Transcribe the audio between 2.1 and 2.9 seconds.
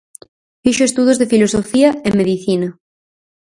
medicina.